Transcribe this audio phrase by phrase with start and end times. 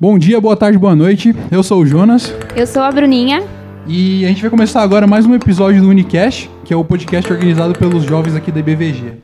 [0.00, 1.34] Bom dia, boa tarde, boa noite.
[1.50, 3.42] Eu sou o Jonas Eu sou a Bruninha.
[3.86, 7.32] e a gente vai começar agora mais um episódio do Unicast, que é o podcast
[7.32, 9.14] organizado pelos jovens aqui da IBVG.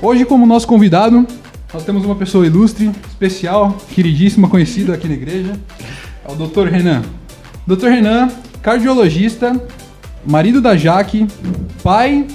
[0.00, 1.26] Hoje, como nosso convidado,
[1.74, 5.52] nós temos uma pessoa ilustre, especial, queridíssima, conhecida aqui na igreja.
[6.26, 6.68] É o Dr.
[6.68, 7.02] Renan.
[7.66, 7.88] Dr.
[7.88, 8.30] Renan,
[8.62, 9.60] cardiologista,
[10.26, 11.26] marido da Jaque,
[11.82, 12.26] pai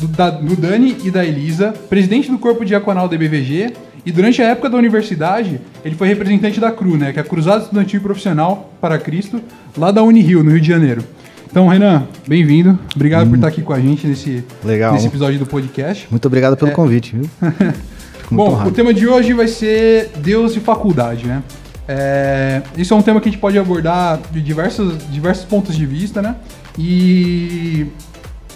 [0.00, 3.72] do, da- do Dani e da Elisa, presidente do corpo diaconal da IBVG
[4.04, 7.24] e durante a época da universidade ele foi representante da CRU, né, que é a
[7.24, 9.40] Cruzada Estudantil Profissional para Cristo,
[9.76, 11.04] lá da Unirio, no Rio de Janeiro.
[11.50, 12.78] Então, Renan, bem-vindo.
[12.94, 14.92] Obrigado por estar aqui com a gente nesse, Legal.
[14.94, 16.06] nesse episódio do podcast.
[16.08, 16.74] Muito obrigado pelo É.
[16.74, 17.28] convite, viu?
[18.30, 18.70] Bom, o honrado.
[18.70, 21.42] tema de hoje vai ser Deus e faculdade, né?
[21.88, 25.84] É, isso é um tema que a gente pode abordar de diversos, diversos pontos de
[25.84, 26.36] vista, né?
[26.78, 27.86] E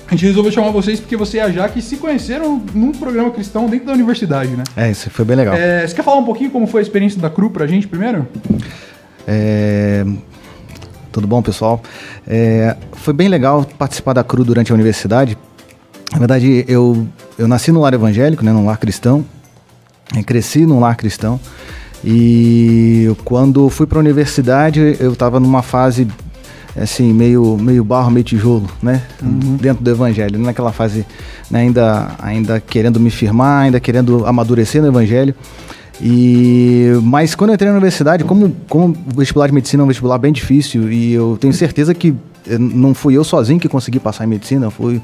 [0.06, 3.68] a gente resolveu chamar vocês porque você e a Jaque se conheceram num programa cristão
[3.68, 4.64] dentro da universidade, né?
[4.77, 5.55] É, isso foi bem legal.
[5.55, 8.27] É, você quer falar um pouquinho como foi a experiência da CRU pra gente primeiro?
[9.27, 10.05] É,
[11.10, 11.82] Tudo bom, pessoal?
[12.27, 15.38] É, Foi bem legal participar da CRU durante a universidade.
[16.12, 17.06] Na verdade, eu,
[17.38, 19.25] eu nasci no lar evangélico, né, num lar cristão.
[20.14, 21.41] Eu cresci num lar cristão.
[22.05, 26.06] E quando fui para a universidade, eu estava numa fase
[26.77, 29.03] assim, meio, meio barro, meio tijolo, né?
[29.61, 31.06] Dentro do evangelho, naquela fase
[31.50, 35.34] né, ainda, ainda querendo me firmar, ainda querendo amadurecer no evangelho.
[36.00, 39.86] E mas quando eu entrei na universidade, como, como o vestibular de medicina é um
[39.86, 42.14] vestibular bem difícil e eu tenho certeza que
[42.59, 45.00] não fui eu sozinho que consegui passar em medicina, foi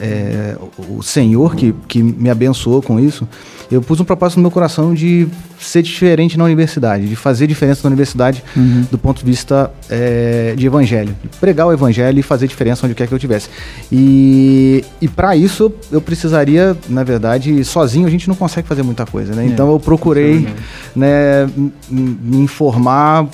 [0.00, 0.56] eh,
[0.88, 3.26] o Senhor que, que me abençoou com isso.
[3.70, 5.26] Eu pus um propósito no meu coração de
[5.58, 8.42] ser diferente na universidade, de fazer diferença na universidade
[8.90, 12.94] do ponto de vista eh, de evangelho, de pregar o evangelho e fazer diferença onde
[12.94, 13.48] quer que eu tivesse.
[13.90, 19.06] E, e para isso eu precisaria, na verdade, sozinho a gente não consegue fazer muita
[19.06, 19.44] coisa, né?
[19.44, 20.46] É, Então eu procurei
[20.94, 21.48] né,
[21.88, 23.26] me informar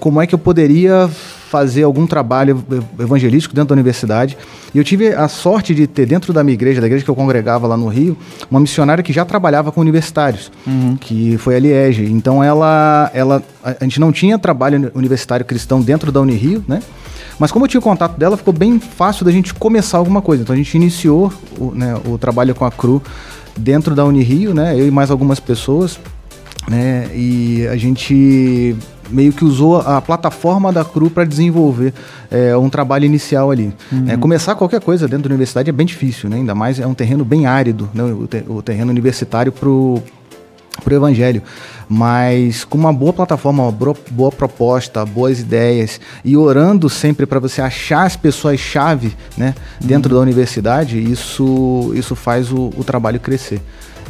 [0.00, 1.08] como é que eu poderia
[1.50, 4.38] fazer algum trabalho ev- evangelístico dentro da universidade.
[4.72, 7.14] E eu tive a sorte de ter dentro da minha igreja, da igreja que eu
[7.16, 8.16] congregava lá no Rio,
[8.48, 10.52] uma missionária que já trabalhava com universitários,
[11.00, 12.04] que foi a Liege.
[12.04, 16.80] Então ela, ela, a a gente não tinha trabalho universitário cristão dentro da Unirio, né?
[17.36, 20.42] Mas como eu tinha contato dela, ficou bem fácil da gente começar alguma coisa.
[20.42, 23.02] Então a gente iniciou o, né, o trabalho com a CRU
[23.56, 24.78] dentro da Unirio, né?
[24.78, 25.98] Eu e mais algumas pessoas,
[26.68, 27.08] né?
[27.14, 28.76] E a gente
[29.10, 31.92] meio que usou a plataforma da CRU para desenvolver
[32.30, 33.72] é, um trabalho inicial ali.
[34.08, 36.36] É, começar qualquer coisa dentro da universidade é bem difícil, né?
[36.36, 38.02] Ainda mais é um terreno bem árido, né?
[38.04, 40.02] o, te- o terreno universitário para o
[40.90, 41.42] evangelho,
[41.88, 47.38] mas com uma boa plataforma, uma bro- boa proposta, boas ideias e orando sempre para
[47.38, 53.60] você achar as pessoas-chave né, dentro da universidade, isso, isso faz o, o trabalho crescer.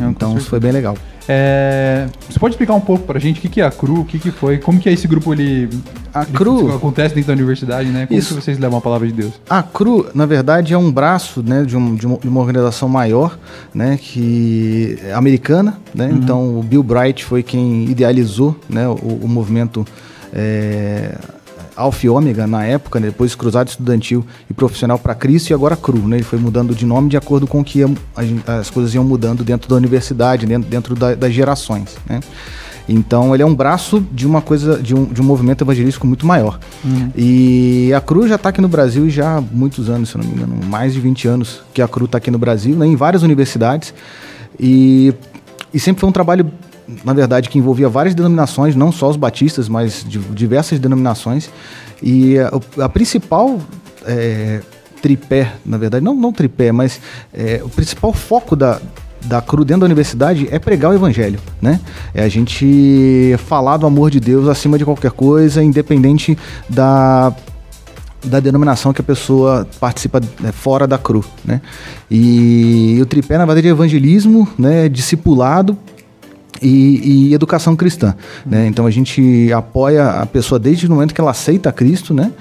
[0.01, 0.97] É, com então isso foi bem legal.
[1.29, 4.05] É, você pode explicar um pouco pra gente o que, que é a CRU, o
[4.05, 5.69] que, que foi, como que é esse grupo ele,
[6.13, 8.07] A ele CRU- acontece dentro da universidade, né?
[8.07, 8.35] Como Isso.
[8.35, 9.35] que vocês levam a palavra de Deus?
[9.49, 13.39] A CRU, na verdade, é um braço né, de, um- de uma, organização maior,
[13.73, 15.79] né, que é americana.
[15.95, 16.11] Né?
[16.13, 19.87] Então, o Bill Bright foi quem idealizou né, o, o movimento
[20.33, 21.15] é,
[21.77, 25.77] Alfa e Ômega na época, né, depois Cruzado Estudantil e Profissional para Cristo e agora
[25.77, 25.99] CRU.
[26.09, 26.17] Né?
[26.17, 27.83] Ele foi mudando de nome de acordo com que
[28.47, 31.97] as coisas iam mudando dentro da universidade, dentro, dentro da- das gerações.
[32.09, 32.21] Né?
[32.89, 36.27] Então ele é um braço de uma coisa, de um, de um movimento evangelístico muito
[36.27, 36.59] maior.
[37.17, 40.33] E a Cruz já está aqui no Brasil já há muitos anos, se não me
[40.33, 43.23] engano, mais de 20 anos que a Cruz está aqui no Brasil, né, em várias
[43.23, 43.95] universidades.
[44.59, 45.15] E,
[45.73, 46.51] e sempre foi um trabalho,
[47.05, 51.51] na verdade, que envolvia várias denominações, não só os batistas, mas de, diversas denominações.
[52.03, 53.61] E a, o- a principal
[54.07, 54.61] é,
[55.03, 57.01] tripé, na verdade, não, não tripé, mas
[57.33, 58.81] é, o principal foco da,
[59.25, 61.81] da CRU dentro da universidade é pregar o evangelho, né?
[62.15, 66.37] É a gente falar do amor de Deus acima de qualquer coisa, independente
[66.69, 67.33] da
[68.23, 71.63] da denominação que a pessoa participa né, fora da CRU, né?
[72.11, 75.75] E, o tripé, na verdade, é evangelismo, né, discipulado
[76.63, 78.15] e, e educação cristã,
[78.45, 78.67] né?
[78.67, 82.33] Então a gente apoia a pessoa desde o momento que ela aceita Cristo, né?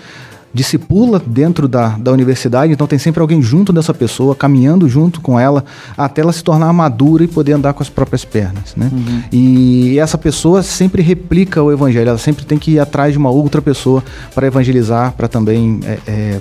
[0.54, 5.40] discipula dentro da, da universidade, então tem sempre alguém junto dessa pessoa, caminhando junto com
[5.40, 5.64] ela,
[5.98, 8.76] até ela se tornar madura e poder andar com as próprias pernas.
[8.76, 8.90] Né?
[9.32, 13.30] E essa pessoa sempre replica o evangelho, ela sempre tem que ir atrás de uma
[13.30, 16.40] outra pessoa para evangelizar, para também é, é,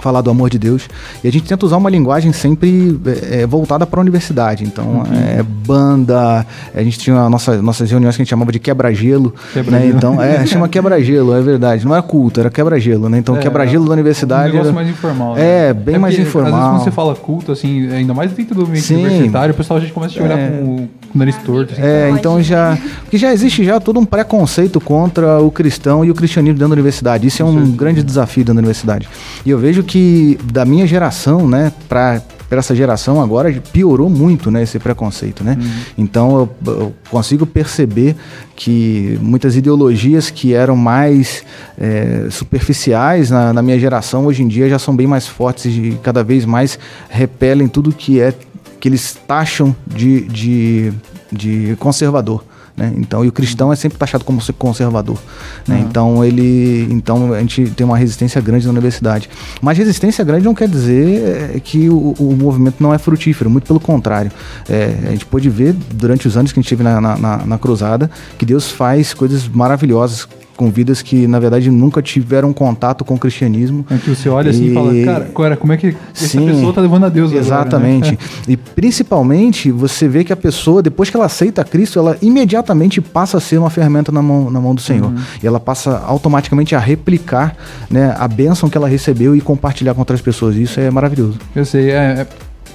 [0.00, 0.88] falar do amor de Deus.
[1.22, 3.00] E a gente tenta usar uma linguagem sempre
[3.30, 4.64] é, voltada para a universidade.
[4.64, 5.04] Então, uhum.
[5.12, 9.34] é, banda, a gente tinha nossa, nossas reuniões que a gente chamava de quebra-gelo.
[9.52, 9.86] Quebra né?
[9.86, 11.84] Então, é, chama quebra-gelo, é verdade.
[11.84, 13.18] Não era culto, era quebra-gelo, né?
[13.18, 14.50] Então, é, quebra-gelo da universidade.
[14.50, 15.34] Um negócio mais informal.
[15.34, 15.68] Né?
[15.68, 16.52] É, bem mais informal.
[16.52, 19.04] Às vezes, quando você fala culto, assim, ainda mais dentro do ambiente Sim.
[19.04, 20.48] universitário, o pessoal a gente começa a te olhar é.
[20.48, 21.72] com o nariz torto.
[21.72, 21.82] Assim.
[21.82, 22.78] É, então já.
[23.02, 26.74] Porque já existe já todo um preconceito contra o cristão e o cristianismo dentro da
[26.74, 27.26] universidade.
[27.26, 29.08] Isso é um grande desafio dentro da universidade.
[29.44, 34.50] E eu vejo que da minha geração, né, para para essa geração agora piorou muito
[34.50, 35.42] né, esse preconceito.
[35.42, 35.56] Né?
[35.58, 35.70] Uhum.
[35.96, 38.14] Então eu, eu, consigo perceber
[38.54, 41.44] que muitas ideologias que eram mais
[41.80, 45.98] é, superficiais na, na, minha geração hoje em dia já são bem mais fortes e
[46.02, 48.34] cada vez mais repelem tudo que é
[48.78, 50.92] que eles taxam de, de,
[51.32, 52.44] de conservador.
[52.76, 52.92] Né?
[52.96, 55.18] Então, e o cristão é sempre taxado como conservador.
[55.66, 55.76] Né?
[55.76, 55.82] Uhum.
[55.82, 59.28] Então, ele, então a gente tem uma resistência grande na universidade.
[59.60, 63.66] Mas resistência grande não quer dizer é, que o, o movimento não é frutífero, muito
[63.66, 64.30] pelo contrário.
[64.68, 67.58] É, a gente pôde ver durante os anos que a gente esteve na, na, na
[67.58, 70.26] cruzada que Deus faz coisas maravilhosas
[70.56, 73.84] com vidas que, na verdade, nunca tiveram contato com o cristianismo.
[73.90, 76.70] É que você olha assim e fala, cara, cara, como é que essa Sim, pessoa
[76.70, 78.10] está levando a Deus Exatamente.
[78.10, 78.52] Agora, né?
[78.52, 83.38] E principalmente, você vê que a pessoa, depois que ela aceita Cristo, ela imediatamente passa
[83.38, 85.10] a ser uma ferramenta na mão, na mão do Senhor.
[85.10, 85.18] Uhum.
[85.42, 87.56] E ela passa automaticamente a replicar
[87.90, 90.56] né, a bênção que ela recebeu e compartilhar com outras pessoas.
[90.56, 91.38] Isso é maravilhoso.
[91.54, 92.26] Eu sei, é, é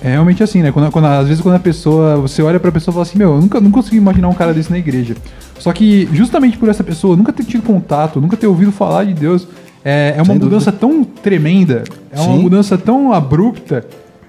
[0.03, 0.71] é realmente assim, né?
[0.71, 3.35] Quando, quando, às vezes quando a pessoa, você olha pra pessoa e fala assim, meu,
[3.35, 5.15] eu nunca, nunca consegui imaginar um cara desse na igreja.
[5.59, 9.13] Só que justamente por essa pessoa nunca ter tido contato, nunca ter ouvido falar de
[9.13, 9.47] Deus,
[9.83, 10.88] é, é uma Sem mudança dúvida.
[10.88, 12.27] tão tremenda, é Sim.
[12.27, 13.85] uma mudança tão abrupta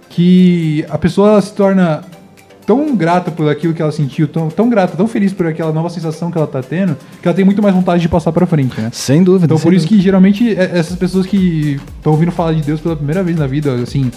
[0.09, 2.03] que a pessoa se torna
[2.67, 5.89] tão grata por aquilo que ela sentiu, tão, tão grata, tão feliz por aquela nova
[5.89, 8.79] sensação que ela tá tendo, que ela tem muito mais vontade de passar pra frente,
[8.79, 8.91] né?
[8.93, 9.47] Sem dúvida.
[9.47, 9.87] Então sem por dúvida.
[9.87, 13.39] isso que geralmente é, essas pessoas que estão ouvindo falar de Deus pela primeira vez
[13.39, 14.11] na vida, assim,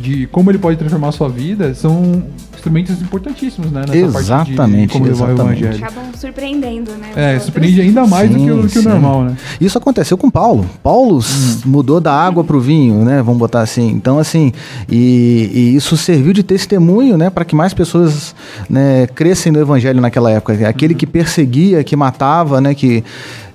[0.00, 2.22] de como ele pode transformar a sua vida são
[2.54, 3.84] instrumentos importantíssimos, né?
[3.86, 5.76] Nessa exatamente, parte de, como levar o evangelho.
[5.76, 7.34] Acabam surpreendendo, né?
[7.34, 9.36] É, surpreende ainda mais sim, do que, o, que o normal, né?
[9.60, 10.64] Isso aconteceu com Paulo.
[10.82, 11.60] Paulo hum.
[11.66, 13.22] mudou da água para o vinho, né?
[13.22, 13.88] Vamos botar assim.
[13.88, 14.52] Então, assim,
[14.88, 17.28] e, e isso serviu de testemunho, né?
[17.28, 18.34] Para que mais pessoas
[18.68, 20.68] né, crescem no evangelho naquela época.
[20.68, 20.98] Aquele uhum.
[20.98, 22.74] que perseguia, que matava, né?
[22.74, 23.04] Que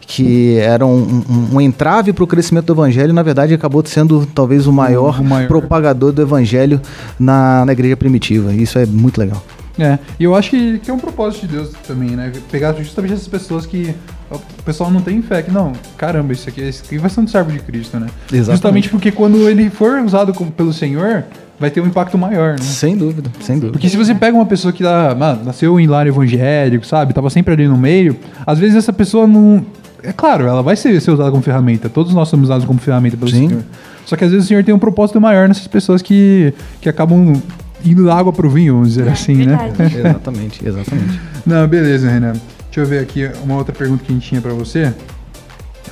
[0.09, 4.25] que era um, um, um entrave para o crescimento do evangelho, na verdade acabou sendo
[4.25, 5.47] talvez o maior, o maior.
[5.47, 6.81] propagador do evangelho
[7.19, 8.51] na, na igreja primitiva.
[8.51, 9.45] Isso é muito legal.
[9.77, 12.33] É, e eu acho que, que é um propósito de Deus também, né?
[12.51, 13.93] Pegar justamente essas pessoas que
[14.31, 17.27] o pessoal não tem fé, que não, caramba, isso aqui, isso aqui vai ser um
[17.27, 18.07] servo de Cristo, né?
[18.25, 18.45] Exatamente.
[18.51, 21.23] Justamente porque quando ele for usado como, pelo Senhor,
[21.59, 22.63] vai ter um impacto maior, né?
[22.63, 23.73] Sem dúvida, sem dúvida.
[23.73, 27.13] Porque se você pega uma pessoa que mano, nasceu em lar evangélico, sabe?
[27.13, 29.63] Tava sempre ali no meio, às vezes essa pessoa não
[30.03, 31.89] é claro, ela vai ser, ser usada como ferramenta.
[31.89, 33.49] Todos nós somos usados como ferramenta pelo Sim.
[33.49, 33.63] Senhor.
[34.05, 37.39] Só que às vezes o Senhor tem um propósito maior nessas pessoas que, que acabam
[37.85, 39.71] indo da água pro vinho, vamos dizer é, assim, né?
[39.97, 41.19] exatamente, exatamente.
[41.45, 42.33] Não, beleza, Renan.
[42.65, 44.93] Deixa eu ver aqui uma outra pergunta que a gente tinha para você.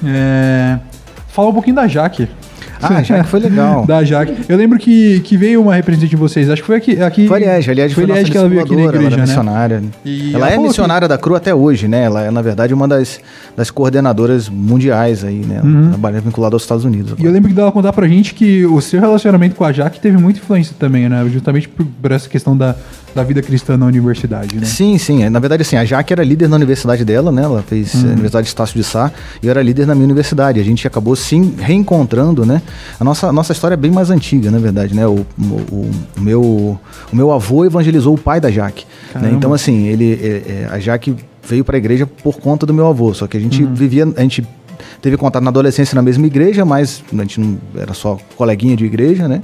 [0.04, 0.80] É...
[1.27, 2.27] Fala um pouquinho da Jaque.
[2.81, 3.85] Ah, a Jaque foi legal.
[3.85, 4.45] da Jaque.
[4.47, 7.01] Eu lembro que, que veio uma representante de vocês, acho que foi aqui.
[7.01, 9.13] aqui foi a Liege, a Liege foi, foi que ela veio aqui na igreja, ela
[9.13, 9.21] é né?
[9.24, 9.83] missionária.
[10.06, 11.13] E ela, ela é missionária que...
[11.13, 12.03] da CRU até hoje, né?
[12.03, 13.19] Ela é, na verdade, uma das,
[13.56, 15.62] das coordenadoras mundiais aí, né?
[15.63, 15.89] Uhum.
[15.89, 17.13] Trabalha vinculada aos Estados Unidos.
[17.13, 17.24] Agora.
[17.24, 20.00] E eu lembro que dela contar pra gente que o seu relacionamento com a Jaque
[20.00, 21.25] teve muita influência também, né?
[21.31, 22.75] Justamente por, por essa questão da,
[23.13, 24.65] da vida cristã na universidade, né?
[24.65, 25.27] Sim, sim.
[25.30, 27.44] Na verdade, assim, a Jaque era líder na universidade dela, né?
[27.44, 28.01] Ela fez uhum.
[28.01, 30.59] a Universidade de Estácio de Sá e eu era líder na minha universidade.
[30.59, 32.62] A gente acabou se reencontrando, né?
[32.99, 35.07] A nossa, nossa história é bem mais antiga, na verdade, né?
[35.07, 38.85] O, o, o meu, o meu avô evangelizou o pai da Jaque.
[39.15, 39.31] Né?
[39.33, 41.15] Então, assim, ele, é, é, a Jaque
[41.47, 43.13] veio para a igreja por conta do meu avô.
[43.13, 43.73] Só que a gente uhum.
[43.73, 44.45] vivia, a gente
[45.01, 48.85] teve contato na adolescência na mesma igreja, mas a gente não era só coleguinha de
[48.85, 49.42] igreja, né?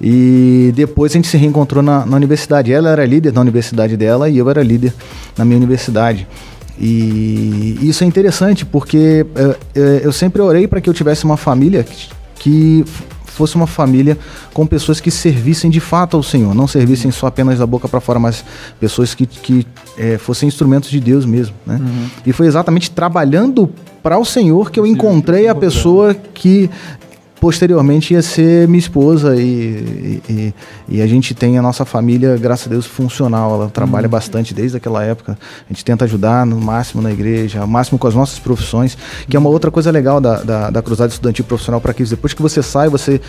[0.00, 2.72] E depois a gente se reencontrou na, na universidade.
[2.72, 4.94] Ela era líder na universidade dela e eu era líder
[5.36, 6.26] na minha universidade.
[6.78, 11.84] E isso é interessante porque uh, eu sempre orei para que eu tivesse uma família
[12.40, 12.84] que
[13.26, 14.18] fosse uma família
[14.52, 18.00] com pessoas que servissem de fato ao Senhor, não servissem só apenas da boca para
[18.00, 18.44] fora, mas
[18.80, 19.66] pessoas que, que
[19.96, 21.54] é, fossem instrumentos de Deus mesmo.
[21.64, 21.78] Né?
[21.80, 22.06] Uhum.
[22.26, 23.70] E foi exatamente trabalhando
[24.02, 26.68] para o Senhor que eu encontrei a pessoa que
[27.40, 30.54] posteriormente ia ser minha esposa e, e,
[30.88, 33.54] e, a gente tem a nossa família, graças a Deus, funcional.
[33.54, 34.10] Ela trabalha uhum.
[34.10, 35.38] bastante desde aquela época.
[35.68, 39.36] A gente tenta ajudar no máximo na igreja, ao máximo com as nossas profissões, que
[39.36, 42.42] é uma outra coisa legal da, da, da Cruzada Estudantil Profissional para que depois que
[42.42, 43.20] você sai você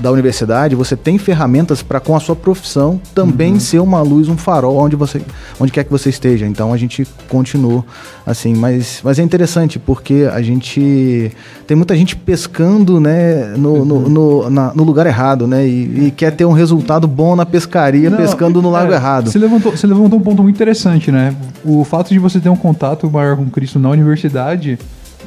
[0.00, 3.60] da universidade, você tem ferramentas para com a sua profissão também uhum.
[3.60, 5.20] ser uma luz, um farol onde você
[5.58, 6.46] onde quer que você esteja.
[6.46, 7.84] Então a gente continua
[8.24, 11.32] assim, mas, mas é interessante porque a gente
[11.66, 13.47] tem muita gente pescando, né?
[13.54, 15.66] É, no, no, no, na- no lugar errado, né?
[15.66, 19.30] E, e quer ter um resultado bom na pescaria, Não, pescando no lago é, errado.
[19.30, 21.34] Você levantou, você levantou um ponto muito interessante, né?
[21.64, 24.78] O fato de você ter um contato maior com Cristo na universidade,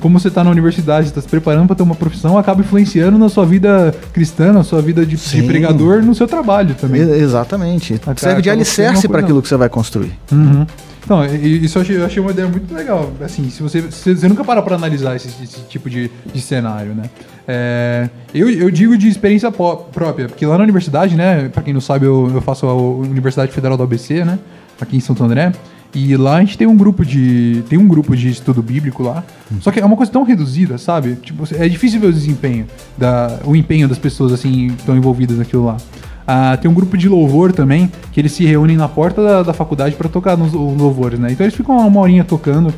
[0.02, 3.30] como você está na universidade, está se preparando para ter uma profissão, acaba influenciando na
[3.30, 7.02] sua vida cristã, na sua vida de, de pregador, no seu trabalho também.
[7.02, 8.00] E- Exatamente.
[8.18, 10.12] Serve de alicerce para aquilo que você vai construir.
[10.32, 10.66] Uhum.
[11.04, 13.12] Então, isso eu achei, eu achei uma ideia muito legal.
[13.24, 16.94] Assim, se você, se você nunca para pra analisar esse, esse tipo de, de cenário,
[16.94, 17.04] né?
[17.48, 21.50] É, eu, eu digo de experiência própria, porque lá na universidade, né?
[21.50, 24.38] Pra quem não sabe, eu, eu faço a Universidade Federal do ABC, né?
[24.80, 25.52] Aqui em Santo André.
[25.94, 27.64] E lá a gente tem um grupo de.
[27.68, 29.24] Tem um grupo de estudo bíblico lá.
[29.60, 31.16] Só que é uma coisa tão reduzida, sabe?
[31.16, 32.66] Tipo, é difícil ver o desempenho,
[32.98, 35.78] da, o empenho das pessoas assim estão envolvidas naquilo lá.
[36.26, 39.54] Ah, tem um grupo de louvor também, que eles se reúnem na porta da, da
[39.54, 41.32] faculdade para tocar nos os louvores, né?
[41.32, 42.74] Então eles ficam uma horinha tocando.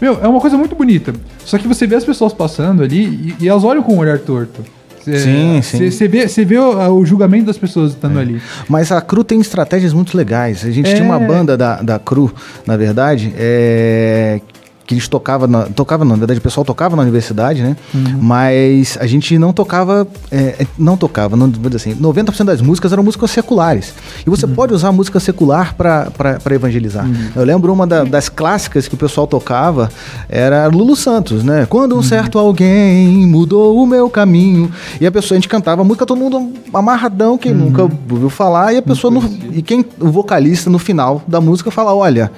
[0.00, 1.14] Meu, é uma coisa muito bonita.
[1.44, 4.18] Só que você vê as pessoas passando ali e, e elas olham com um olhar
[4.18, 4.62] torto.
[5.04, 5.78] Cê- Sim, sim.
[5.78, 8.40] cê- Você vê, você vê o, o julgamento das pessoas estando ali.
[8.68, 10.64] Mas a Cru tem estratégias muito legais.
[10.64, 10.94] A gente É.
[10.94, 12.32] tinha uma banda da, da Cru,
[12.66, 14.40] na verdade, é,
[14.86, 17.76] que eles tocavam, na, tocava, na verdade, o pessoal tocava na universidade, né?
[17.94, 18.18] Uhum.
[18.20, 22.92] Mas a gente não tocava, é, não tocava, não, vou dizer assim, 90% das músicas
[22.92, 23.94] eram músicas seculares.
[24.26, 24.54] E você Uhum.
[24.54, 26.10] pode usar música secular para
[26.50, 27.06] evangelizar.
[27.36, 29.88] Eu lembro uma da- das clássicas que o pessoal tocava,
[30.28, 31.64] era Lulu Santos, né?
[31.68, 32.02] Quando um Uhum.
[32.02, 34.70] certo alguém mudou o meu caminho.
[35.00, 38.72] E a pessoa, a gente cantava a música, todo mundo amarradão, quem nunca ouviu falar,
[38.72, 39.22] e a pessoa, no,
[39.52, 42.32] e quem, o vocalista no final da música fala: olha,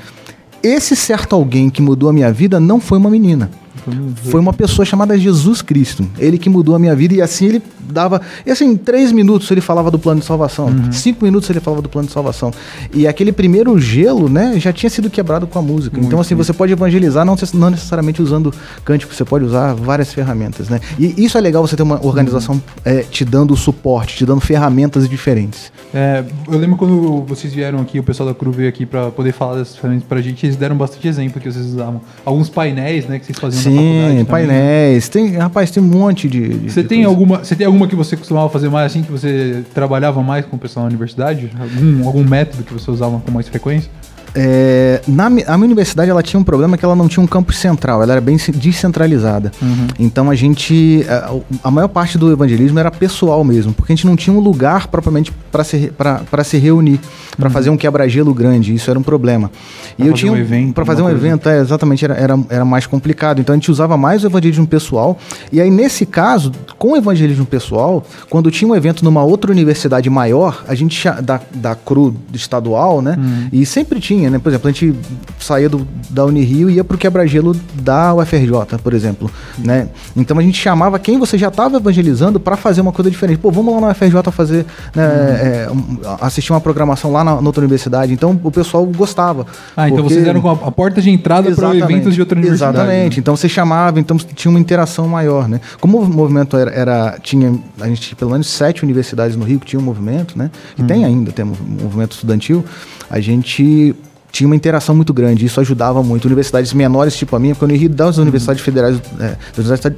[0.64, 3.50] esse certo alguém que mudou a minha vida não foi uma menina.
[4.30, 6.06] Foi uma pessoa chamada Jesus Cristo.
[6.18, 8.20] Ele que mudou a minha vida e assim ele dava.
[8.46, 10.66] E assim, em três minutos ele falava do plano de salvação.
[10.66, 10.92] Uhum.
[10.92, 12.52] Cinco minutos ele falava do plano de salvação.
[12.92, 15.96] E aquele primeiro gelo, né, já tinha sido quebrado com a música.
[15.96, 18.52] Muito então, assim, você pode evangelizar não, não necessariamente usando
[18.84, 20.80] cântico, você pode usar várias ferramentas, né?
[20.98, 25.08] E isso é legal você ter uma organização é, te dando suporte, te dando ferramentas
[25.08, 25.72] diferentes.
[25.92, 29.32] É, eu lembro quando vocês vieram aqui, o pessoal da Cru veio aqui pra poder
[29.32, 32.00] falar dessas ferramentas pra gente, eles deram bastante exemplo que vocês usavam.
[32.24, 34.24] Alguns painéis, né, que vocês faziam na Sim, também.
[34.24, 35.08] painéis.
[35.08, 36.48] Tem, rapaz, tem um monte de.
[36.48, 37.10] de- Você de tem coisa.
[37.10, 40.56] alguma, você tem alguma que você costumava fazer mais assim, que você trabalhava mais com
[40.56, 41.50] o pessoal na universidade?
[41.58, 43.90] Algum, algum método que você usava com mais frequência?
[44.34, 47.56] É, na, a minha universidade ela tinha um problema que ela não tinha um campus
[47.58, 49.52] central, ela era bem ce- descentralizada.
[49.98, 51.04] Então a gente.
[51.08, 54.40] A, a maior parte do evangelismo era pessoal mesmo, porque a gente não tinha um
[54.40, 56.98] lugar propriamente para se, pra- pra se reunir,
[57.38, 58.74] para fazer um quebra-gelo grande.
[58.74, 59.50] Isso era um problema.
[59.96, 61.18] Pra fazer um evento, Para fazer um coisa.
[61.26, 63.40] evento, é, exatamente, era, era, era mais complicado.
[63.40, 65.16] Então a gente usava mais o evangelismo pessoal.
[65.52, 70.10] E aí, nesse caso, com o evangelismo pessoal, quando tinha um evento numa outra universidade
[70.10, 73.16] maior, a gente da, da CRU estadual, né?
[73.18, 73.48] Uhum.
[73.52, 74.38] E sempre tinha, né?
[74.38, 74.94] Por exemplo, a gente
[75.38, 79.88] saía do, da Unirio e ia pro quebra-gelo da UFRJ, por exemplo, né?
[80.16, 83.38] Então a gente chamava quem você já estava evangelizando para fazer uma coisa diferente.
[83.38, 87.46] Pô, vamos lá na UFRJ fazer, né, é, um- assistir uma programação lá na, na
[87.46, 88.12] outra universidade.
[88.12, 89.46] Então o pessoal gostava.
[89.76, 91.82] Ah, então porque- vocês eram a, porta de entrada para Exatamente.
[91.92, 92.76] eventos de outra universidade.
[92.76, 93.16] Exatamente.
[93.16, 93.20] né?
[93.20, 95.60] Então você chamava, então tinha uma interação maior, né?
[95.80, 99.58] Como o movimento era, era- tinha a gente tinha pelo menos sete universidades no Rio
[99.60, 100.50] que tinham um movimento, né?
[100.78, 100.86] E Uhum.
[100.86, 101.52] tem ainda, tem um
[101.82, 102.64] movimento estudantil.
[103.10, 103.94] A gente
[104.34, 106.24] tinha uma interação muito grande, isso ajudava muito.
[106.24, 109.36] Universidades menores, tipo a minha, porque o Rio das universidades federais, é,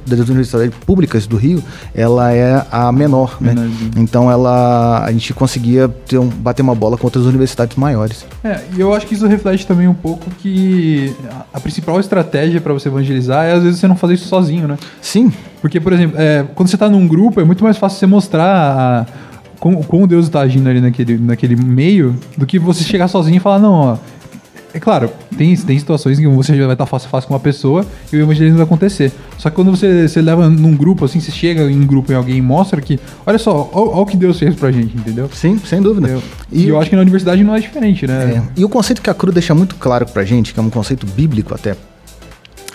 [0.05, 1.63] das, universidades, públicas do Rio,
[1.95, 3.55] ela é a menor, né?
[3.97, 8.27] Então ela, a gente conseguia ter um- bater uma bola com outras universidades maiores.
[8.43, 12.61] É, e eu acho que isso reflete também um pouco que a, a principal estratégia
[12.61, 14.77] para você evangelizar é às vezes você não fazer isso sozinho, né?
[15.01, 18.05] Sim, Porque, por exemplo, é, quando você tá num grupo, é muito mais fácil você
[18.05, 19.05] mostrar a-
[19.59, 23.39] como, como Deus está agindo ali naquele, naquele meio do que você chegar sozinho e
[23.39, 23.97] falar, não, ó.
[24.77, 27.83] É claro, tem, tem situações em que você vai estar fácil fácil com uma pessoa
[28.13, 29.11] e o evangelismo vai acontecer.
[29.35, 32.15] Só que quando você, você leva num grupo, assim, você chega em um grupo e
[32.15, 35.27] alguém mostra que, olha só, olha o que Deus fez pra gente, entendeu?
[35.33, 36.07] sim, sem dúvida.
[36.09, 38.35] Eu- e eu acho que na universidade não é diferente, né?
[38.35, 40.69] É, E o conceito que a Cru deixa muito claro pra gente, que é um
[40.69, 41.75] conceito bíblico até,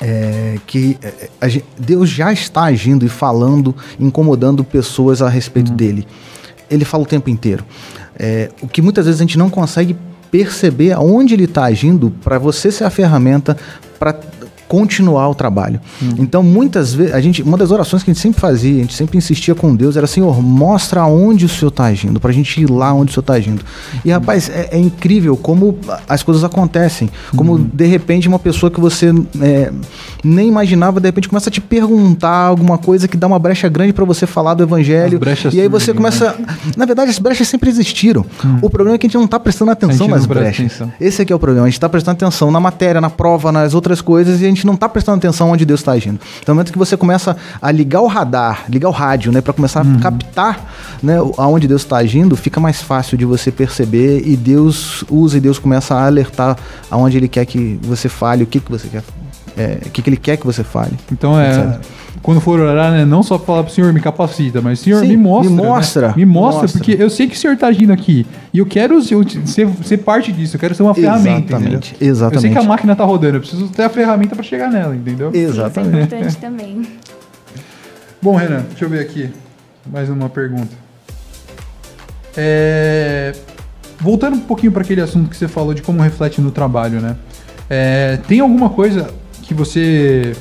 [0.00, 5.70] é que é, a gen- Deus já está agindo e falando, incomodando pessoas a respeito
[5.70, 6.04] dele.
[6.68, 7.64] Ele fala o tempo inteiro.
[8.18, 9.96] É, o que muitas vezes a gente não consegue
[10.32, 13.54] perceber aonde ele está agindo para você ser a ferramenta
[13.98, 14.18] para
[14.72, 15.78] continuar o trabalho.
[16.18, 18.94] Então, muitas vezes, a gente, uma das orações que a gente sempre fazia, a gente
[18.94, 22.58] sempre insistia com Deus, era Senhor, mostra aonde o Senhor está agindo, para a gente
[22.58, 23.62] ir lá onde o Senhor está agindo.
[24.02, 25.76] E rapaz, é, é incrível como
[26.08, 29.12] as coisas acontecem, como de repente uma pessoa que você
[29.42, 29.70] é,
[30.24, 33.92] nem imaginava, de repente começa a te perguntar alguma coisa que dá uma brecha grande
[33.92, 35.18] para você falar do evangelho.
[35.54, 36.34] E aí você começa.
[36.78, 38.24] Na verdade, as brechas sempre existiram.
[38.62, 40.66] O problema é que a gente não está prestando atenção nas brechas.
[40.66, 40.92] atenção.
[40.98, 41.66] Esse aqui é o problema.
[41.66, 44.61] A gente está prestando atenção na matéria, na prova, nas outras coisas e a gente
[44.62, 46.20] gente não está prestando atenção onde Deus está agindo.
[46.40, 49.52] Então, no momento que você começa a ligar o radar, ligar o rádio, né, para
[49.52, 49.96] começar uhum.
[49.96, 55.04] a captar né, aonde Deus está agindo, fica mais fácil de você perceber e Deus
[55.10, 56.56] usa e Deus começa a alertar
[56.90, 59.02] aonde Ele quer que você fale, o que, que você quer
[59.56, 60.92] é, o que, que ele quer que você fale.
[61.10, 61.50] Então é.
[61.50, 61.80] Etc.
[62.22, 65.16] Quando for orar, né, não só falar pro Senhor, me capacita, mas Senhor, Sim, me
[65.16, 65.50] mostra.
[65.50, 66.08] Me mostra.
[66.08, 66.14] Né?
[66.18, 68.24] Me mostra, mostra, porque eu sei que o Senhor tá agindo aqui.
[68.54, 69.16] E eu quero ser,
[69.82, 71.56] ser parte disso, eu quero ser uma ferramenta.
[71.56, 71.96] Exatamente.
[72.00, 72.34] Exatamente.
[72.36, 74.94] Eu sei que a máquina tá rodando, eu preciso ter a ferramenta para chegar nela,
[74.94, 75.30] entendeu?
[75.34, 75.90] Exatamente.
[75.90, 76.82] Isso é importante também.
[78.22, 79.28] Bom, Renan, deixa eu ver aqui.
[79.90, 80.70] Mais uma pergunta.
[82.36, 83.32] É...
[83.98, 87.16] Voltando um pouquinho para aquele assunto que você falou de como reflete no trabalho, né?
[87.68, 88.18] É...
[88.28, 89.10] Tem alguma coisa
[89.42, 90.36] que você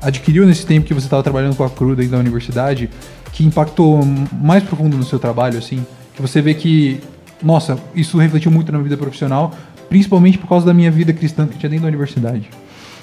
[0.00, 2.90] adquiriu nesse tempo que você estava trabalhando com a CRU dentro da universidade
[3.32, 5.84] que impactou mais profundo no seu trabalho, assim?
[6.14, 7.00] Que você vê que,
[7.42, 9.54] nossa, isso refletiu muito na minha vida profissional,
[9.88, 12.48] principalmente por causa da minha vida cristã que tinha dentro da universidade.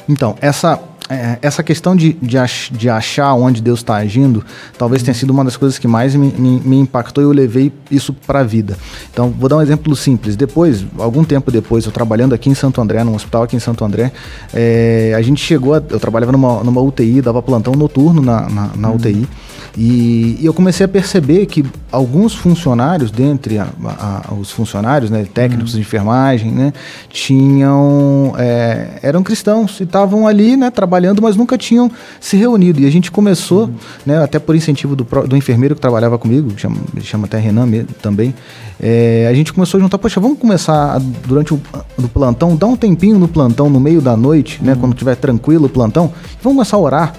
[0.08, 4.44] Então, essa é, essa questão de, de, ach, de, achar onde Deus está agindo,
[4.78, 7.72] talvez tenha sido uma das coisas que mais me, me, me impactou e eu levei
[7.90, 8.78] isso para a vida.
[9.12, 10.36] Então, vou dar um exemplo simples.
[10.36, 13.86] Depois, algum tempo depois, eu trabalhando aqui em Santo André, num hospital aqui em Santo
[13.86, 14.12] André,
[14.54, 18.70] é, a gente chegou, a, eu trabalhava numa, numa UTI, dava plantão noturno na, na,
[18.76, 18.96] na uhum.
[18.96, 19.28] UTI,
[19.78, 25.28] e, e, eu comecei a perceber que alguns funcionários, dentre a, a, os funcionários, né,
[25.32, 25.80] técnicos uhum.
[25.80, 26.74] de enfermagem, né,
[27.10, 32.82] tinham, é, eram cristãos e estavam ali, né, trabalhando mas nunca tinham se reunido.
[32.82, 33.76] E a gente começou, uhum.
[34.04, 37.68] né, até por incentivo do, do enfermeiro que trabalhava comigo, chama, chama até Renan
[38.02, 38.34] também,
[38.80, 41.62] é, a gente começou a juntar, poxa, vamos começar a, durante o
[41.98, 44.80] do plantão, dar um tempinho no plantão, no meio da noite, né, uhum.
[44.80, 47.14] quando estiver tranquilo o plantão, vamos começar a orar.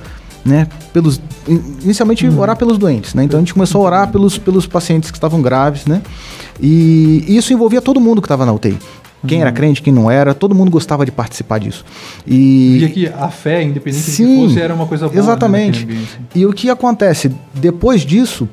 [0.45, 1.21] Né, pelos,
[1.83, 2.38] inicialmente uhum.
[2.38, 3.25] orar pelos doentes, né?
[3.25, 6.00] Então a gente começou a orar pelos, pelos pacientes que estavam graves, né?
[6.61, 8.78] E, isso envolvia todo mundo que estava na UTI.
[9.26, 9.57] Quem era uhum.
[9.57, 11.85] crente, quem não era, todo mundo gostava de participar disso.
[12.26, 15.14] E Via que a fé, independente Sim, de que fosse, era uma coisa boa.
[15.14, 15.87] Né, exatamente.
[15.87, 16.04] Né,
[16.35, 17.33] e o que acontece?
[17.52, 18.49] Depois disso,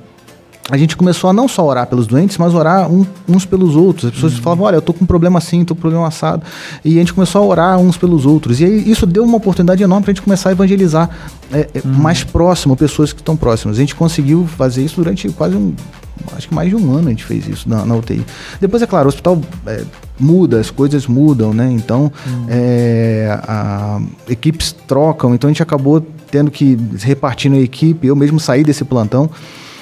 [0.70, 4.06] a gente começou a não só orar pelos doentes, mas orar um, uns pelos outros.
[4.06, 4.42] As pessoas uhum.
[4.42, 6.44] falavam, olha, eu tô com um problema assim, tô com um problema assado.
[6.84, 8.60] E a gente começou a orar uns pelos outros.
[8.60, 11.10] E aí isso deu uma oportunidade enorme para a gente começar a evangelizar
[11.54, 11.94] é, é, uhum.
[11.94, 13.78] mais próximo, pessoas que estão próximas.
[13.78, 15.76] A gente conseguiu fazer isso durante quase um,
[16.36, 18.26] acho que mais de um ano a gente fez isso na, na UTI.
[18.60, 19.84] Depois, é claro, o hospital é,
[20.20, 21.72] muda, as coisas mudam, né?
[21.72, 22.46] Então, uhum.
[22.50, 28.40] é, a, equipes trocam, então a gente acabou tendo que repartir na equipe, eu mesmo
[28.40, 29.30] saí desse plantão.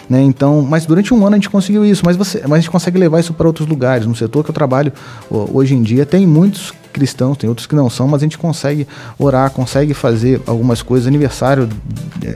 [0.10, 0.22] Né?
[0.22, 2.98] Então, mas durante um ano a gente conseguiu isso, mas, você, mas a gente consegue
[2.98, 4.06] levar isso para outros lugares.
[4.06, 4.92] No setor que eu trabalho
[5.30, 8.88] hoje em dia, tem muitos cristãos, tem outros que não são, mas a gente consegue
[9.18, 11.08] orar, consegue fazer algumas coisas.
[11.08, 11.68] Aniversário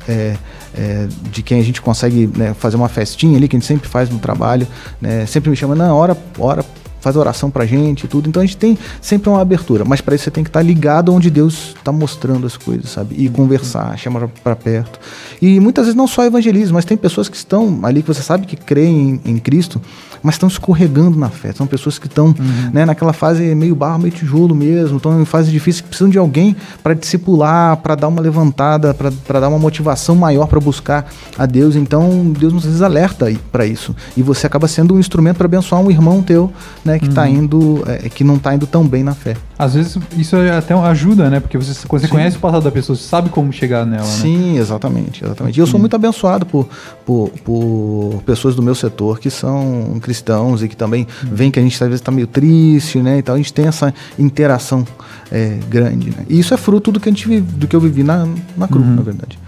[0.08, 0.36] é,
[0.76, 3.88] é, de quem a gente consegue né, fazer uma festinha ali, que a gente sempre
[3.88, 4.68] faz no trabalho,
[5.00, 5.26] né?
[5.26, 6.66] sempre me chama, não, ora, ora
[7.08, 8.28] faz oração pra gente e tudo.
[8.28, 10.66] Então a gente tem sempre uma abertura, mas para isso você tem que estar tá
[10.66, 13.16] ligado onde Deus está mostrando as coisas, sabe?
[13.18, 15.00] E conversar, chamar para perto.
[15.42, 18.46] E muitas vezes não só evangelismo, mas tem pessoas que estão ali que você sabe
[18.46, 19.82] que creem em, em Cristo,
[20.28, 21.54] mas estão escorregando na fé.
[21.54, 22.70] São pessoas que estão uhum.
[22.74, 26.18] né, naquela fase meio barro, meio tijolo mesmo, estão em fase difícil, que precisam de
[26.18, 31.46] alguém para discipular, para dar uma levantada, para dar uma motivação maior para buscar a
[31.46, 31.78] Deus.
[31.78, 33.96] Então Deus nos vezes alerta para isso.
[34.18, 36.52] E você acaba sendo um instrumento para abençoar um irmão teu,
[36.84, 37.28] né, que tá uhum.
[37.30, 39.38] indo, é, que não está indo tão bem na fé.
[39.60, 41.40] Às vezes isso até ajuda, né?
[41.40, 44.10] Porque você, você conhece o passado da pessoa, você sabe como chegar nela, né?
[44.10, 45.58] Sim, exatamente, exatamente.
[45.58, 46.70] E eu sou muito abençoado por,
[47.04, 51.30] por, por pessoas do meu setor que são cristãos e que também uhum.
[51.34, 53.18] veem que a gente às vezes está meio triste, né?
[53.18, 54.86] Então a gente tem essa interação
[55.32, 56.26] é, grande, né?
[56.30, 58.68] E isso é fruto do que a gente vive, do que eu vivi na, na
[58.68, 58.96] cruz, uhum.
[58.96, 59.40] na verdade.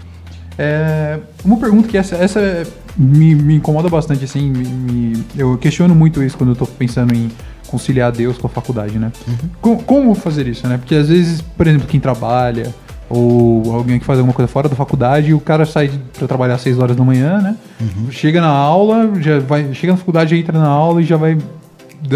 [0.58, 5.94] É, uma pergunta que essa, essa me, me incomoda bastante, assim, me, me, eu questiono
[5.94, 7.30] muito isso quando eu estou pensando em
[7.70, 9.12] conciliar Deus com a faculdade, né?
[9.26, 9.34] Uhum.
[9.60, 10.76] Como, como fazer isso, né?
[10.76, 12.74] Porque às vezes, por exemplo, quem trabalha
[13.08, 16.54] ou alguém que faz alguma coisa fora da faculdade e o cara sai para trabalhar
[16.54, 17.56] às 6 horas da manhã, né?
[17.80, 18.10] Uhum.
[18.10, 21.36] Chega na aula, já vai, chega na faculdade, entra na aula e já vai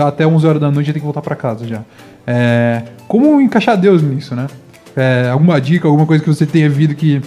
[0.07, 1.83] até 11 horas da noite já tem que voltar para casa já.
[2.27, 4.47] É, como encaixar Deus nisso, né?
[4.97, 7.21] É, alguma dica, alguma coisa que você tenha visto que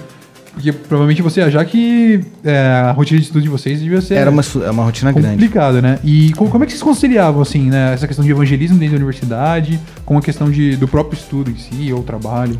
[0.57, 4.15] porque provavelmente você achar que é, a rotina de estudo de vocês devia ser.
[4.15, 5.35] Era uma, é uma rotina grande.
[5.35, 5.99] Complicada, né?
[6.03, 7.93] E como, como, é que vocês conciliavam, assim, né?
[7.93, 11.57] Essa questão de evangelismo dentro da universidade com a questão de, do próprio estudo em
[11.57, 12.57] si, ou trabalho?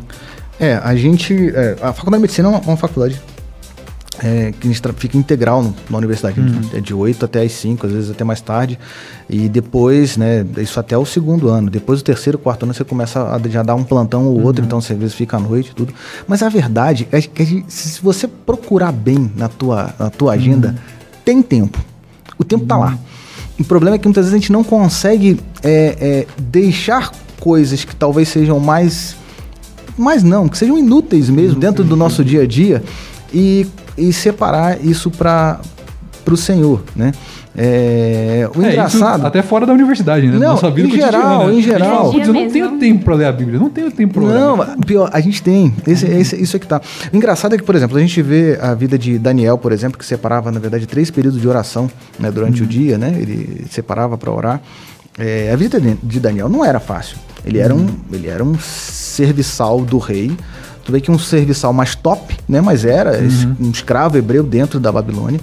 [0.60, 1.34] É, a gente.
[1.34, 3.20] É, a faculdade de medicina é uma, uma faculdade
[4.22, 6.40] é, que a gente fica integral no, na universidade.
[6.40, 6.60] Uhum.
[6.72, 8.78] É de 8 até as 5, às vezes até mais tarde.
[9.28, 11.70] E depois, né, isso até o segundo ano.
[11.70, 14.66] Depois do terceiro, quarto ano, você começa a já dar um plantão ou outro, uhum.
[14.66, 15.92] então você às vezes fica à noite tudo.
[16.26, 20.74] Mas a verdade é que se você procurar bem na tua, na tua agenda, uhum.
[21.24, 21.78] tem tempo.
[22.38, 22.90] O tempo está lá.
[22.90, 22.98] Uhum.
[23.60, 27.94] O problema é que muitas vezes a gente não consegue é, é, deixar coisas que
[27.94, 29.16] talvez sejam mais
[29.96, 32.84] mas não, que sejam inúteis mesmo dentro do nosso dia a dia
[33.34, 33.66] e,
[33.98, 35.60] e separar isso para
[36.30, 37.12] o Senhor, né?
[37.60, 39.18] É, o É, engraçado.
[39.18, 40.34] isso até fora da universidade, né?
[40.38, 41.12] Não, Nossa vida em cotidiana.
[41.18, 42.12] geral, em geral.
[42.12, 44.38] Putz, eu não tenho tempo pra ler a Bíblia, não tenho tempo pra orar.
[44.40, 45.74] Não, pior, a gente tem.
[45.84, 46.80] Esse, esse- isso é que tá.
[47.12, 49.98] O engraçado é que, por exemplo, a gente vê a vida de Daniel, por exemplo,
[49.98, 53.12] que separava, na verdade, três períodos de oração né, durante o dia, né?
[53.18, 54.60] Ele separava para orar.
[55.18, 57.16] É, a vida de Daniel não era fácil.
[57.44, 60.30] Ele era um, ele era um serviçal do rei.
[60.88, 62.62] Tu vê que um serviçal mais top, né?
[62.62, 65.38] Mas era es- um escravo hebreu dentro da Babilônia.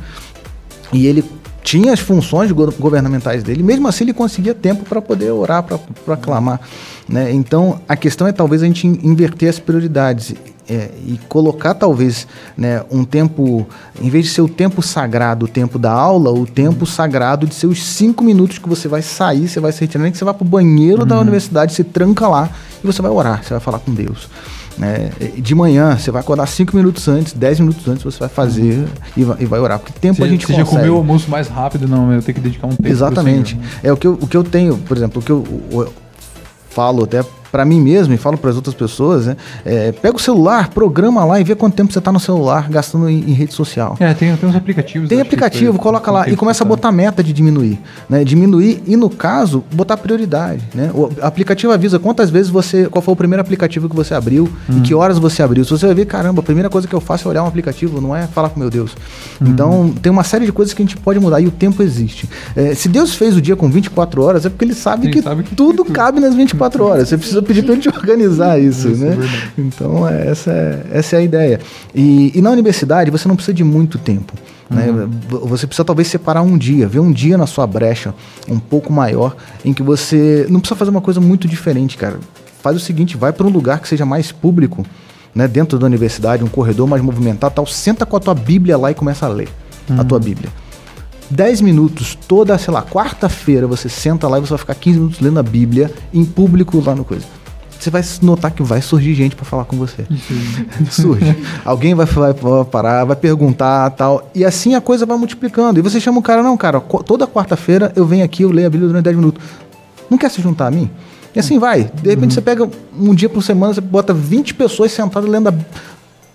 [0.92, 1.24] E ele
[1.64, 6.18] tinha as funções go- governamentais dele, mesmo assim ele conseguia tempo para poder orar, para
[6.18, 6.60] clamar.
[7.08, 7.32] Né?
[7.32, 10.34] Então a questão é talvez a gente in- inverter as prioridades
[10.68, 12.28] é, e colocar talvez
[12.58, 13.68] né, um tempo,
[14.02, 17.54] em vez de ser o tempo sagrado, o tempo da aula, o tempo sagrado de
[17.54, 20.26] ser os cinco minutos que você vai sair, você vai se retirar, nem que você
[20.26, 22.50] vá para o banheiro da universidade, se tranca lá
[22.84, 24.28] e você vai orar, você vai falar com Deus.
[24.78, 25.12] Né?
[25.38, 29.24] De manhã, você vai acordar cinco minutos antes, dez minutos antes, você vai fazer e,
[29.24, 29.80] vai, e vai orar.
[29.80, 30.80] Porque tempo Você, a gente você já consegue.
[30.82, 33.52] comeu o almoço mais rápido, não, eu tenho que dedicar um tempo Exatamente.
[33.52, 33.66] Senhor.
[33.84, 35.94] É o que, eu, o que eu tenho, por exemplo, o que eu, eu
[36.70, 37.24] falo até
[37.56, 39.38] para mim mesmo e falo para as outras pessoas, né?
[39.64, 43.10] É, pega o celular, programa lá e vê quanto tempo você está no celular gastando
[43.10, 43.96] em, em rede social.
[43.98, 45.08] É, tem, tem uns aplicativos.
[45.08, 48.26] Tem que aplicativo, foi- coloca lá e começa a botar meta de diminuir, né?
[48.26, 50.92] Diminuir e no caso botar prioridade, né?
[50.94, 54.82] O aplicativo avisa quantas vezes você, qual foi o primeiro aplicativo que você abriu e
[54.82, 55.64] que horas você abriu.
[55.64, 58.02] Se você vai ver, caramba, a primeira coisa que eu faço é olhar um aplicativo,
[58.02, 58.92] não é falar com meu Deus.
[59.42, 62.28] Então tem uma série de coisas que a gente pode mudar e o tempo existe.
[62.54, 65.22] É, se Deus fez o dia com 24 horas é porque Ele sabe, Ele que,
[65.22, 65.92] sabe que tudo tudo.
[65.94, 67.08] cabe nas 24 horas.
[67.10, 69.30] Você precisa pedir para Ele te organizar isso, Isso, é né?
[69.58, 71.60] Então, é- essa é, essa é a ideia.
[71.94, 74.34] E, e na universidade, você não precisa de muito tempo.
[74.70, 74.88] né?
[75.30, 78.14] V- Você precisa talvez separar um dia, ver um dia na sua brecha
[78.50, 82.18] um pouco maior, em que você não precisa fazer uma coisa muito diferente, cara.
[82.62, 84.84] Faz o seguinte, vai para um lugar que seja mais público,
[85.36, 85.48] né?
[85.48, 87.66] dentro da universidade, um corredor mais movimentado, tal.
[87.68, 89.50] Senta com a tua Bíblia lá e começa a ler
[90.00, 90.50] a tua Bíblia.
[91.30, 95.20] 10 minutos, toda, sei lá, quarta-feira, você senta lá e você vai ficar 15 minutos
[95.20, 97.26] lendo a Bíblia em público lá no coisa.
[97.80, 100.08] Você vai notar que vai surgir gente para falar com você.
[100.90, 101.36] Surge.
[101.64, 104.30] Alguém vai, vai, vai parar, vai perguntar tal.
[104.34, 105.80] E assim a coisa vai multiplicando.
[105.80, 108.70] E você chama o cara, não, cara, toda quarta-feira eu venho aqui, eu leio a
[108.70, 109.44] Bíblia durante 10 minutos.
[110.10, 110.90] Não quer se juntar a mim?
[111.36, 111.92] E assim vai.
[112.02, 115.54] De repente você pega um dia por semana, você bota 20 pessoas sentadas lendo a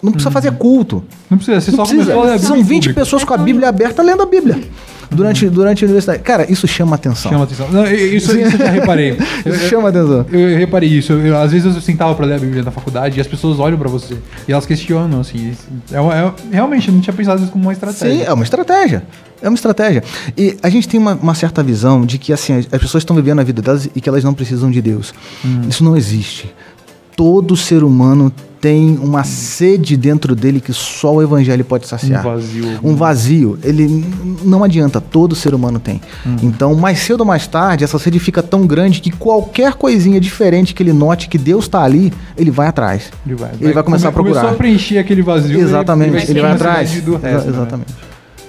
[0.02, 1.04] Não precisa fazer culto.
[1.30, 2.12] Não precisa, você Não só precisa.
[2.14, 3.00] a ler a Bíblia São em 20 público.
[3.00, 4.58] pessoas com a Bíblia aberta lendo a Bíblia.
[5.12, 6.20] Durante, durante a universidade.
[6.22, 7.32] Cara, isso chama atenção.
[7.32, 7.66] Chama atenção.
[7.72, 9.10] Não, isso, isso eu já reparei.
[9.10, 9.16] Eu-
[9.52, 10.24] Isso eu- chama atenção.
[10.30, 11.12] Eu reparei isso.
[11.12, 13.76] Eu- às vezes eu sentava pra ler a Bíblia na faculdade e as pessoas olham
[13.76, 14.14] pra você
[14.46, 15.52] e elas questionam, assim.
[15.90, 18.18] É, é- realmente, eu não tinha pensado isso como uma estratégia.
[18.18, 19.02] Sim, é uma estratégia.
[19.42, 20.04] É uma estratégia.
[20.38, 23.16] E a gente tem uma, uma certa visão de que assim, as as pessoas estão
[23.16, 25.12] vivendo a vida delas e que elas não precisam de Deus.
[25.44, 25.62] Hum.
[25.68, 26.54] Isso não existe.
[27.20, 32.20] Todo ser humano tem uma sede dentro dele que só o evangelho pode saciar.
[32.26, 32.64] Um vazio.
[32.82, 33.58] Um vazio.
[33.62, 34.02] Ele
[34.42, 36.00] não adianta, todo ser humano tem.
[36.26, 36.36] Hum.
[36.42, 40.72] Então, mais cedo ou mais tarde, essa sede fica tão grande que qualquer coisinha diferente
[40.72, 43.10] que ele note que Deus está ali, ele vai atrás.
[43.26, 44.36] Ele vai, Ele vai começar a procurar.
[44.40, 45.56] Começou a preencher aquele vazio.
[45.58, 46.90] ele- Exatamente, ele ele vai, vai atrás.
[46.90, 47.52] Exa- resto, né?
[47.56, 47.94] Exatamente.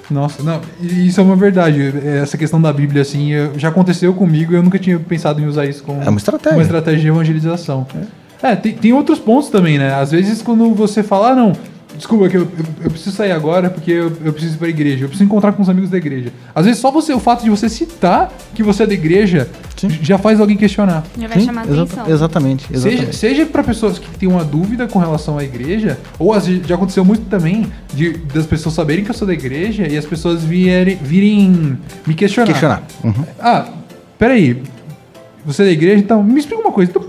[0.09, 1.93] Nossa, não, isso é uma verdade.
[2.21, 5.65] Essa questão da Bíblia, assim, já aconteceu comigo e eu nunca tinha pensado em usar
[5.65, 6.57] isso como É uma estratégia.
[6.57, 7.87] uma estratégia de evangelização.
[7.95, 8.20] É,
[8.61, 9.93] tem, tem outros pontos também, né?
[9.93, 11.51] Às vezes quando você fala, ah, não,
[11.95, 15.03] desculpa, que eu, eu, eu preciso sair agora porque eu, eu preciso ir pra igreja,
[15.03, 16.31] eu preciso encontrar com os amigos da igreja.
[16.55, 19.89] Às vezes só você, o fato de você citar que você é da igreja Sim.
[20.01, 21.03] já faz alguém questionar.
[21.19, 22.07] Já vai Sim, chamar exa- atenção.
[22.09, 22.67] Exatamente.
[22.73, 22.99] exatamente.
[23.05, 26.65] Seja, seja para pessoas que têm uma dúvida com relação à igreja, ou às vezes
[26.65, 30.05] já aconteceu muito também de, das pessoas saberem que eu sou da igreja e as
[30.05, 31.77] pessoas vierem, virem
[32.07, 32.47] me questionar.
[32.47, 32.83] Questionar.
[33.03, 33.25] Uhum.
[33.39, 33.67] Ah,
[34.17, 34.63] peraí.
[35.45, 36.91] Você é da igreja, então me explica uma coisa.
[36.91, 37.03] Então,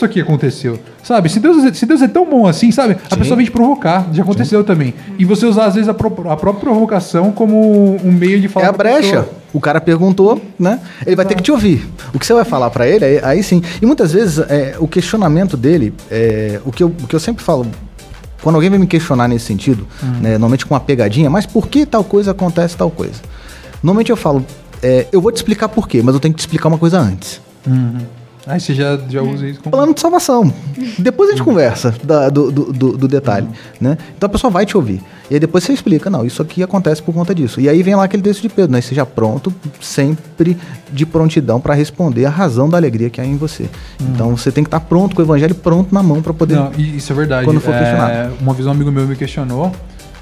[0.00, 0.78] isso aqui aconteceu?
[1.02, 1.28] Sabe?
[1.28, 2.96] Se Deus, é- se Deus é tão bom assim, sabe?
[3.10, 3.20] A Sim.
[3.20, 4.08] pessoa vem te provocar.
[4.12, 4.94] Já aconteceu também.
[5.18, 8.66] E você usar, às vezes, a, pró- a própria provocação como um meio de falar.
[8.66, 9.28] É a brecha.
[9.52, 10.78] O cara perguntou, né?
[11.06, 11.86] Ele vai ter que te ouvir.
[12.14, 13.62] O que você vai falar pra ele, aí, aí sim.
[13.82, 17.42] E muitas vezes é, o questionamento dele, é, o, que eu, o que eu sempre
[17.42, 17.66] falo,
[18.42, 19.86] quando alguém vem me questionar nesse sentido,
[20.20, 23.20] né, normalmente com uma pegadinha, mas por que tal coisa acontece tal coisa?
[23.82, 24.44] Normalmente eu falo,
[24.82, 26.98] é, eu vou te explicar por quê, mas eu tenho que te explicar uma coisa
[27.00, 27.40] antes.
[27.66, 27.98] Uhum.
[28.46, 29.70] Aí você já, já usa isso como.
[29.70, 30.52] Plano de salvação.
[30.98, 33.46] Depois a gente conversa da- do, do, do- do detalhe,
[33.80, 33.98] né?
[34.16, 35.02] Então a pessoa vai te ouvir.
[35.30, 37.60] E aí depois você explica, não, isso aqui acontece por conta disso.
[37.60, 38.80] E aí vem lá aquele texto de Pedro, né?
[38.80, 40.56] Seja pronto, sempre
[40.90, 43.68] de prontidão para responder a razão da alegria que há em você.
[44.00, 46.56] Então você tem que estar pronto com o evangelho pronto na mão para poder...
[46.56, 47.44] Não, isso é verdade.
[47.44, 48.32] Quando for É, questionado.
[48.40, 49.70] uma vez um amigo meu me questionou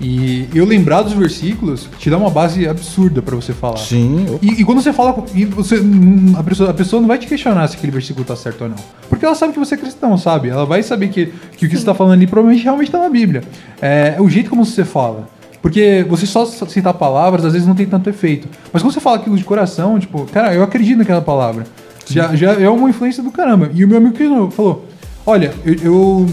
[0.00, 3.78] E eu lembrar dos versículos te dá uma base absurda pra você falar.
[3.78, 4.38] Sim.
[4.40, 7.26] E, e quando você fala, e você, hum, a, pessoa, a pessoa não vai te
[7.26, 8.76] questionar se aquele versículo tá certo ou não.
[9.08, 10.48] Porque ela sabe que você é cristão, sabe?
[10.48, 13.08] Ela vai saber que, que o que você tá falando ali provavelmente realmente tá na
[13.08, 13.42] Bíblia.
[13.82, 15.28] É, o jeito como você fala.
[15.60, 18.48] Porque você só citar palavras, às vezes não tem tanto efeito.
[18.72, 21.64] Mas quando você fala aquilo de coração, tipo, cara, eu acredito naquela palavra.
[22.06, 23.70] Já, já é uma influência do caramba.
[23.74, 24.86] E o meu amigo que falou:
[25.26, 26.26] Olha, eu, eu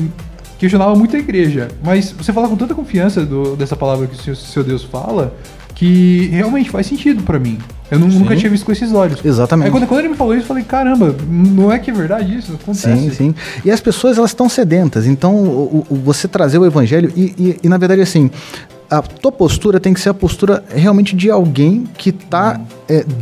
[0.58, 4.18] questionava muito a igreja, mas você fala com tanta confiança do- dessa palavra que o
[4.22, 5.34] seu, seu Deus fala,
[5.74, 7.58] que realmente faz sentido pra mim.
[7.91, 9.24] Eu nu- nunca tinha visto com esses olhos.
[9.24, 9.65] Exatamente.
[9.65, 12.36] Aí quando, quando ele me falou isso, eu falei, caramba, não é que é verdade
[12.38, 12.54] isso?
[12.54, 12.98] Acontece.
[12.98, 13.36] Sim, sim.
[13.63, 15.06] E as pessoas elas estão sedentas.
[15.06, 18.32] Então, o, o- você trazer o evangelho e, e- e, na verdade assim,
[18.89, 22.60] a tua postura tem que ser a postura realmente de alguém que está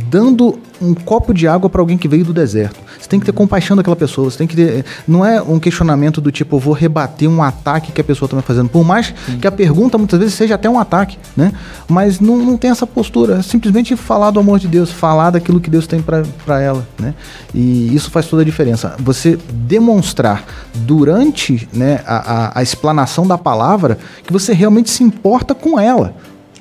[0.08, 2.78] dando um copo de água para alguém que veio do deserto.
[2.98, 4.30] Você tem que ter compaixão daquela pessoa.
[4.30, 7.92] Você tem que ter, não é um questionamento do tipo eu vou rebater um ataque
[7.92, 8.68] que a pessoa está me fazendo.
[8.68, 11.52] Por mais que a pergunta muitas vezes seja até um ataque, né?
[11.88, 13.38] Mas não, não tem essa postura.
[13.38, 17.14] É simplesmente falar do amor de Deus, falar daquilo que Deus tem para ela, né?
[17.54, 18.94] E isso faz toda a diferença.
[18.98, 20.44] Você demonstrar
[20.74, 26.14] durante né, a, a, a explanação da palavra que você realmente se importa com ela.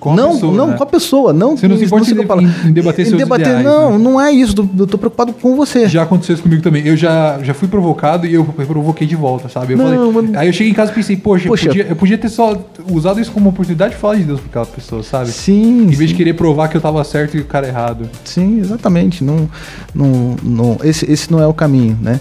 [0.03, 0.73] Com não, pessoa, não né?
[0.77, 2.41] com a pessoa, não Você não se importa isso que eu em- falo.
[2.41, 3.97] em- em debater seus ideais, Não, né?
[4.03, 4.53] não é isso.
[4.77, 5.87] Eu tô preocupado com você.
[5.87, 6.85] Já aconteceu isso comigo também.
[6.85, 9.73] Eu já, já fui provocado e eu provoquei de volta, sabe?
[9.73, 11.63] Eu Não, falei- mas- Aí eu cheguei em casa e pensei, poxa, Poxa.
[11.65, 12.57] Eu, podia, eu podia ter só
[12.91, 15.29] usado isso como oportunidade de falar de Deus pra aquela pessoa, sabe?
[15.31, 18.09] Sim, Em vez de querer provar que eu tava certo e o cara errado.
[18.25, 19.23] sim, exatamente.
[19.23, 19.47] Não,
[19.95, 22.19] não, não, esse, esse não é o caminho, né?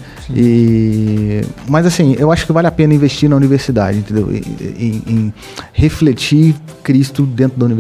[0.57, 4.29] E, mas assim, eu acho que vale a pena investir na universidade, entendeu?
[4.33, 4.43] Em,
[4.79, 5.35] em- em
[5.73, 7.72] refletir Cristo dentro da universidade.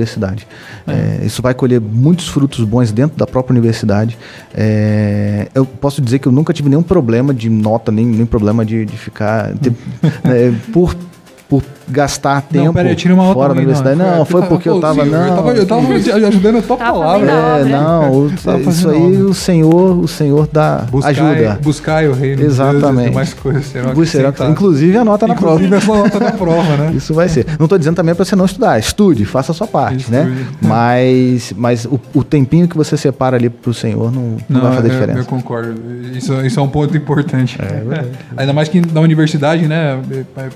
[0.87, 4.17] É, isso vai colher muitos frutos bons dentro da própria universidade.
[4.55, 8.65] É, eu posso dizer que eu nunca tive nenhum problema de nota, nem, nem problema
[8.65, 9.53] de, de ficar.
[9.59, 9.73] ter-
[10.25, 10.95] é, por,
[11.49, 13.97] por gastar tempo pera aí, tira uma nota fora da universidade.
[13.99, 15.05] Não, foi porque eu tava.
[15.05, 17.33] Não, Eu tava, eu tava ajudando a tua palavra.
[17.33, 18.33] a é, não, o-
[18.69, 19.25] isso aí obra.
[19.25, 21.59] o Senhor, o Senhor dá Buscar, ajuda.
[21.63, 23.05] buscar o reino Exatamente.
[23.05, 24.53] de demais coisas serão Bus- será- acrescentadas.
[24.53, 25.55] Inclusive anota na prova.
[25.63, 26.93] Inclusive essa nota da prova, né?
[26.97, 27.47] Isso vai ser.
[27.59, 28.79] Não estou dizendo também para você não estudar.
[28.79, 30.23] Estude, faça a sua parte, né?
[30.29, 30.57] Estude.
[30.67, 34.73] Mas, mas o, o tempinho que você separa ali para o Senhor não, não, vai
[34.77, 35.19] fazer eu- diferença.
[35.21, 35.75] Eu concordo.
[36.15, 37.59] Isso, isso é um ponto importante.
[37.61, 38.09] É verdade.
[38.37, 39.99] Ainda mais que na universidade, né?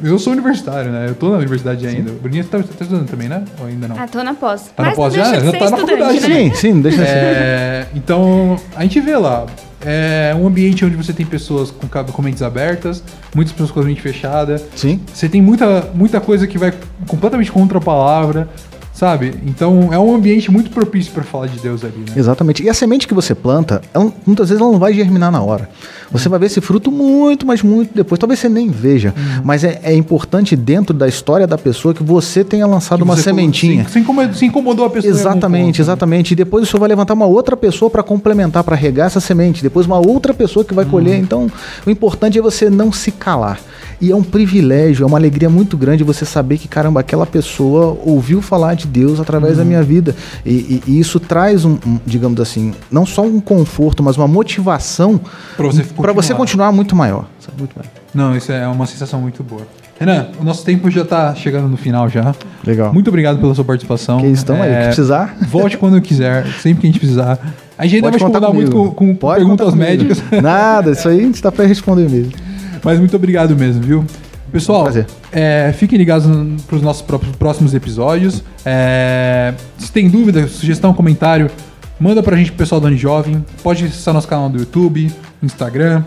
[0.03, 1.07] Eu sou universitário, né?
[1.09, 2.13] Eu tô na universidade ainda.
[2.13, 3.45] Bruninha, você tá, tá estudando também, né?
[3.61, 3.99] Ou ainda não?
[3.99, 4.71] Ah, tô na pós.
[4.77, 5.41] Tá na Mas pós não já?
[5.41, 6.35] Já tá na faculdade, né?
[6.37, 7.13] Sim, sim, deixa assim.
[7.13, 9.47] É, então, a gente vê lá.
[9.85, 13.85] É um ambiente onde você tem pessoas com, com mentes abertas, muitas pessoas com a
[13.85, 14.61] mente fechada.
[14.75, 15.01] Sim.
[15.13, 16.73] Você tem muita, muita coisa que vai
[17.07, 18.49] completamente contra a palavra,
[18.97, 19.35] sabe?
[19.47, 22.15] Então é um ambiente muito propício para falar de Deus ali, né?
[22.17, 22.63] Exatamente.
[22.63, 25.69] E a semente que você planta, ela- muitas vezes ela não vai germinar na hora.
[26.11, 28.19] Você vai ver esse fruto muito, mas muito depois.
[28.19, 29.13] Talvez você nem veja.
[29.17, 29.43] Uhum.
[29.45, 33.17] Mas é, é importante dentro da história da pessoa que você tenha lançado Que uma
[33.17, 33.85] sementinha.
[33.85, 35.13] Se, se incomodou, se incomodou a pessoa.
[35.13, 35.83] Exatamente, né?
[35.85, 36.31] exatamente.
[36.33, 39.63] E depois o senhor vai levantar uma outra pessoa para complementar, para regar essa semente.
[39.63, 40.91] Depois uma outra pessoa que vai Uhum.
[40.93, 41.19] colher.
[41.19, 41.51] Então,
[41.85, 43.61] o importante é você não se calar.
[44.01, 47.99] E é um privilégio, é uma alegria muito grande você saber que, caramba, aquela pessoa
[48.05, 49.69] ouviu falar de Deus através da Uhum.
[49.69, 50.15] minha vida.
[50.45, 54.29] E, e- e isso traz um, um, digamos assim, não só um conforto, mas uma
[54.29, 55.21] motivação
[55.57, 56.37] Pra você para você continuar.
[56.37, 57.27] continuar muito maior.
[57.41, 57.59] sabe?
[57.59, 57.91] Muito maior.
[58.15, 59.63] Não, isso é uma sensação muito boa.
[59.99, 62.35] Renan, o nosso tempo já tá chegando no final já.
[62.67, 62.93] Legal.
[62.93, 64.21] Muito obrigado pela sua participação.
[64.21, 65.37] Que estão aí, É, que precisar.
[65.49, 67.39] Volte quando quiser, sempre que a gente precisar.
[67.79, 70.23] A gente ainda vai te contar muito com, com Pode perguntas médicas.
[70.43, 72.33] Nada, isso aí a gente está para responder mesmo.
[72.85, 74.05] Mas muito obrigado mesmo, viu?
[74.53, 74.89] Pessoal,
[75.33, 76.27] é, fiquem ligados
[76.67, 78.43] para os nossos pró- próximos episódios.
[78.65, 81.51] É, se tem dúvida, sugestão, comentário,
[82.01, 83.45] manda pra gente, pro pessoal do Ano Jovem.
[83.63, 85.11] Pode acessar nosso canal do YouTube,
[85.43, 86.03] Instagram,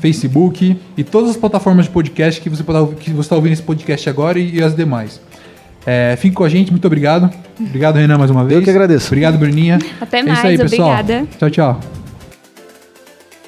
[0.00, 4.56] Facebook e todas as plataformas de podcast que você está ouvindo esse podcast agora e,
[4.56, 5.20] e as demais.
[5.86, 7.30] É, fique com a gente, muito obrigado.
[7.60, 8.58] Obrigado, Renan, mais uma vez.
[8.58, 9.06] Eu que agradeço.
[9.06, 9.78] Obrigado, Bruninha.
[10.00, 10.90] Até É isso mais, aí, pessoal.
[11.00, 11.26] obrigada.
[11.38, 12.03] Tchau, tchau.